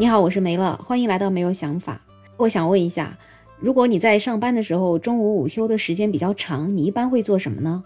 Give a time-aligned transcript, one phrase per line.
[0.00, 2.00] 你好，我是梅乐，欢迎来到没有想法。
[2.38, 3.18] 我想问一下，
[3.58, 7.84] 如果你在上班的时候，中午午休的时间比较长，你一般会做什么呢？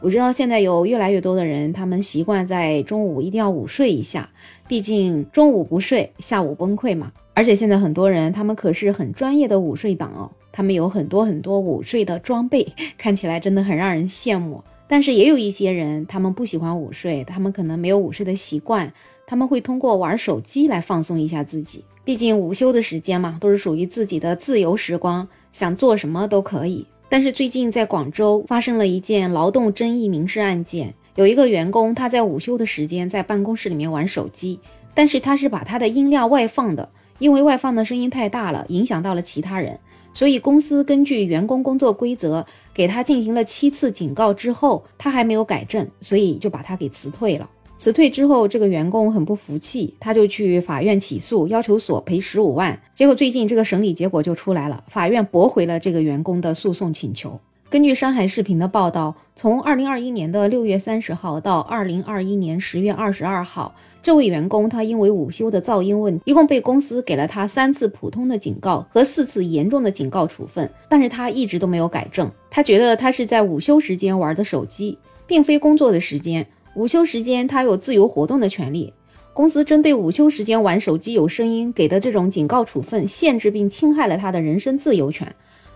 [0.00, 4.30] 我知道现在有越来越多的人，他们习惯在中午一定要午睡一下，
[4.68, 7.10] 毕竟中午不睡，下午崩溃嘛。
[7.34, 14.62] 而且现在很多人，他们可是很专业的午睡党哦，他们有很多很多午睡的装备， 看起来真的很让人羡慕。
[14.86, 18.90] 但是也有一些人，他们不喜欢午睡，他们可能没有午睡的习惯，
[19.28, 21.84] 他们会通过玩手机来放松一下自己。
[22.02, 26.86] 毕竟午休的时间嘛，都是属于自己的自由时光，想做什么都可以。
[27.10, 34.58] 但是最近在广州发生了一件劳动争议民事案件，有一个员工他在午休的时间在办公室里面玩手机，
[34.94, 39.78] 但是他是把他的音量外放的，因为外放的声音太大了，影响到了其他人。
[40.14, 47.48] 所以公司根据员工工作规则给他进行了七次警告之后，他还没有改正，所以就把他给辞退了。
[47.78, 52.76] 辞退之后，这个员工很不服气，他就去法院起诉，要求索赔十五万。
[52.92, 57.38] 结果最近这个审理结果就出来了，法院驳回了这个员工的诉讼请求。
[57.70, 72.28] 根据山海视频的报道，从二零二一年的六月三十号到二零二一年十月二十二号，这位员工他因为午休的噪音问题，一共被公司给了他三次普通的警告和四次严重的警告处分，但是他一直都没有改正。
[72.50, 76.44] 他觉得他是在午休时间玩的手机，并非工作的时间。
[76.78, 78.92] 午休时间他有自由活动的权利。
[79.34, 85.26] 公司针对午休时间玩手机有声音给的这种警告处分，限制并侵害了他的人身自由权。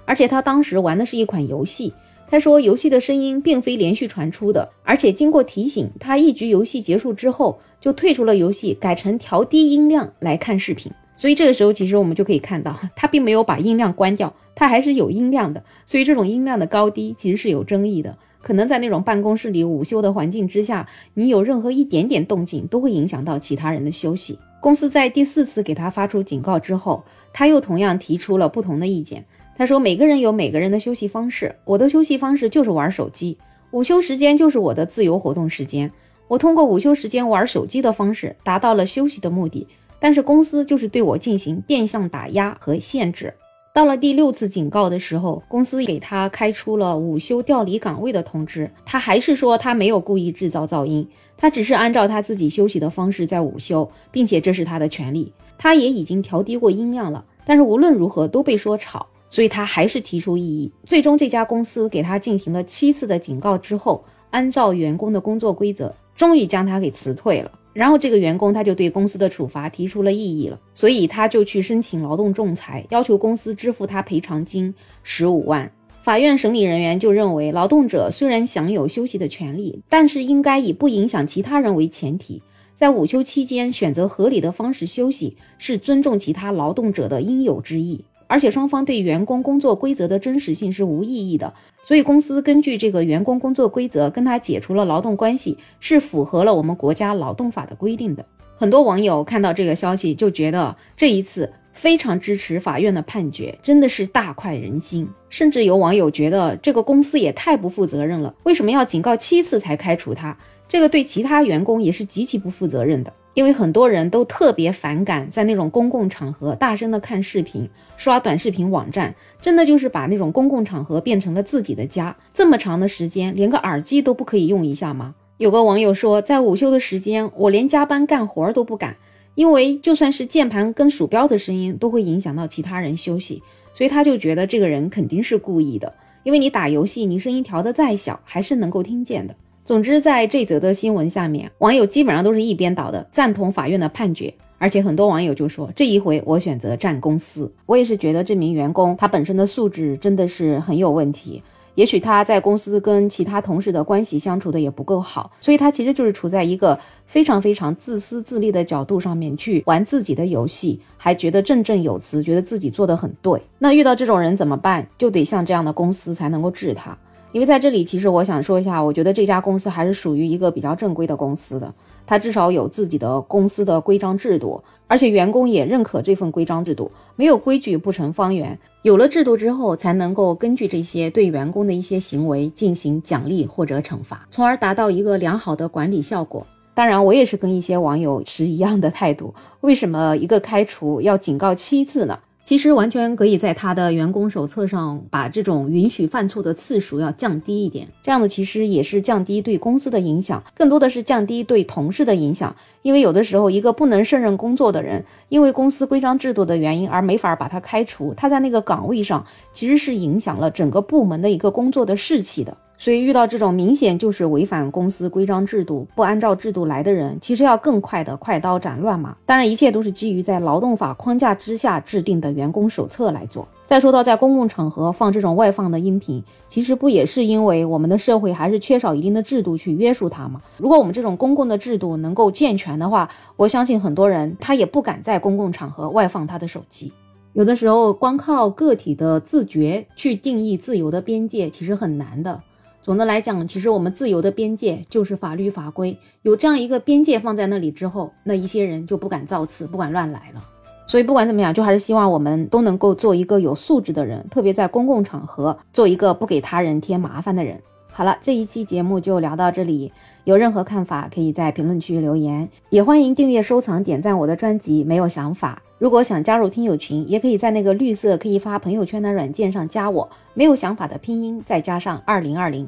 [0.05, 1.92] 而且他当时玩的是一款游戏，
[2.28, 10.92] 他说游戏的声音并非连续传出的，而且经过提醒，他一局游戏结束之后就退出了游戏，改成调低音量来看视频。
[11.17, 15.64] 所以这个时候其实我们就可以看到，他并没有把音量关掉，他还是有音量的。
[15.84, 24.39] 所以这种音量的高低其实是有争议的，可能在那种办公室里午休的环境之下，你有任何一点点动静都会影响到其他人的休息。
[24.61, 29.25] 公司在第四次给他发出警告之后，他又同样提出了不同的意见。
[29.57, 33.36] 他说：“每个人有每个人的休息方式，我的休息方式就是玩手机。
[33.70, 35.91] 午休时间就是我的自由活动时间。
[36.29, 39.67] 我通过午休时间玩手机的方式达到了休息的目的，
[40.01, 43.35] 但是公司就是对我进行变相打压和限制。
[43.74, 48.70] 到了第六次警告的时候，公司给他开出了午休调离岗位的通知。
[48.84, 55.33] 他还是说他没有故意制造噪音，他只是按照他自己休息的方式在午休，并且这是他的权利。
[55.56, 67.50] 他也已经调低过音量了，但是无论如何都被说吵。”所以他还是提出异议，最终这家公司给他进行了七次的警告之后，按照员工的工作规则，终于将他给辞退了。
[67.72, 75.70] 然后这个员工他就对公司的处罚提出了异议了，所以他就去申请劳动仲裁，要求公司支付他赔偿金十五万。
[76.02, 82.42] 法院审理人员就认为，劳动者虽然享有休息的权利，但是应该以不影响其他人为前提，
[82.74, 88.04] 在午休期间选择合理的方式休息，是尊重其他劳动者的应有之义。
[88.33, 98.25] 而且双方对员工工作规则的真实性是无异议的，所以公司根据这个员工工作规则跟他解除了劳动关系，是符合了我们国家劳动法的规定的。
[98.57, 105.07] 很多网友看到这个消息就觉得这一次非常支持法院的判决，真的是大快人心。
[105.29, 110.35] 甚至有网友觉得这个公司也太不负责任了，为什么要警告七次才开除他？
[110.67, 113.13] 这个对其他员工也是极其不负责任的。
[113.35, 122.15] 因为很多人都特别反感在那种公共场合大声的看视频、刷短视频网站，真的就是把那种公共场合变成了自己的家。
[122.35, 125.15] 这么长的时间，连个耳机都不可以用一下吗？
[125.39, 128.97] 有个网友说，在午休的时间，我连加班干活都不敢，
[129.35, 133.43] 因为就算是键盘跟鼠标的声音都会影响到其他人休息，
[133.73, 135.93] 所以他就觉得这个人肯定是故意的。
[136.23, 139.35] 因为你打游戏，你声音调得再小，还是能够听见的。
[139.64, 144.32] 总之，在这则的新闻下面，网友基本上都是一边倒的，赞同法院的判决。
[144.58, 147.50] 而且很多网友就说，这一回我选择站公司。
[147.64, 151.40] 我也是觉得这名员工他本身的素质真的是很有问题。
[151.75, 163.40] 也许他在公司跟其他同事的关系相处的也不够好，所以他其实就是处在一个非常非常自私自利的角度上面去玩自己的游戏，还觉得振振有词，觉得自己做的很对。
[163.58, 164.87] 那遇到这种人怎么办？
[164.98, 166.96] 就得像这样的公司才能够治他。
[167.32, 171.75] 因为在这里，其实我想说一下，我觉得这家公司还是属于一个比较正规的公司的，
[172.06, 176.90] 它至少有自己的公司的规章制度，而且员工也认可这份规章制度。
[177.17, 186.46] 没有规矩不成方圆，有了制度之后，才能够根据这些对员工的一些行为进行奖励或者惩罚，从而达到一个良好的管理效果。
[186.75, 192.19] 当然，我也是跟一些网友持一样的态度，为什么一个开除要警告七次呢？
[192.44, 202.54] 其实完全可以在他的员工手册上把这种允许犯错的次数要降低一点，这样的其实也是降低对公司的影响，更多的是降低对同事的影响。
[202.82, 212.56] 因为有的时候一个不能胜任工作的人，因为公司规章制度的原因而没法把他开除，他在那个岗位上其实是影响了整个部门的一个工作的士气的。
[212.82, 219.17] 所以遇到这种明显就是违反公司规章制度、不按照制度来的人，其实要更快的快刀斩乱麻。
[219.25, 223.46] 当然，一切都是基于在劳动法框架之下制定的员工手册来做。
[223.67, 230.43] 再说到在公共场合放这种外放的音频，其实不也是因为我们的社会还是缺少一定的制度去约束它吗？
[230.56, 236.93] 如果我们这种公共的制度能够健全的话，我相信很多人他也不敢在公共场合外放他的手机。
[237.32, 242.40] 有的时候，光靠个体的自觉去定义自由的边界，其实很难的。
[242.82, 245.96] 总的来讲，其实我们自由的边界就是法律法规。
[246.23, 250.43] 有这样一个边界放在那里之后，那一些人就不敢造次，不敢乱来了。
[250.88, 257.56] 所以不管怎么样，就还是希望我们都能够做一个有素质的人，特别在公共场合做一个不给他人添麻烦的人。
[257.94, 259.92] 好了，这一期节目就聊到这里。
[260.24, 264.82] 有任何看法，可以在评论区留言，也欢迎订阅、收藏、点赞我的专辑。
[264.82, 270.08] 没有想法，如果想加入听友群，也可以在那个绿色可以发朋友圈的软件上加我。
[270.32, 272.66] 没有想法的拼音再加上二零二零，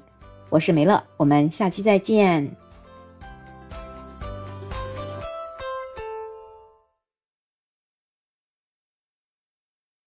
[0.51, 2.64] 我是梅乐，我们下期再见。